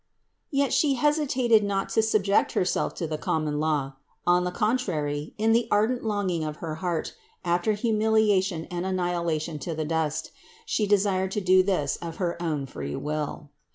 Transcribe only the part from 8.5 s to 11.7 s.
and annihila tion to the dust, She desired to do